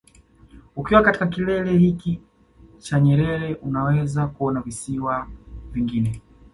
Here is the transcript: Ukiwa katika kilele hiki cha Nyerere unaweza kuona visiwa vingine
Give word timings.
Ukiwa 0.75 1.01
katika 1.01 1.27
kilele 1.27 1.77
hiki 1.77 2.21
cha 2.77 2.99
Nyerere 2.99 3.55
unaweza 3.55 4.27
kuona 4.27 4.61
visiwa 4.61 5.27
vingine 5.71 6.21